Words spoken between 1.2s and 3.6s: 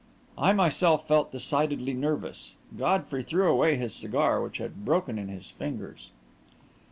decidedly nervous. Godfrey threw